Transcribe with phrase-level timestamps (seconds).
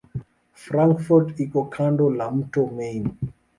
[0.63, 3.05] Frankfurt iko kando la mto Main.